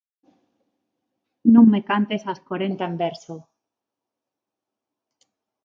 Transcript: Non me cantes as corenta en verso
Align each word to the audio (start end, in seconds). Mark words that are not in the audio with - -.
Non 1.53 1.65
me 1.73 1.81
cantes 1.89 2.23
as 2.31 2.39
corenta 2.49 2.83
en 2.89 2.95
verso 3.05 3.35